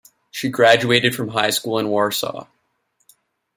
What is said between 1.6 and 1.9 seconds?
in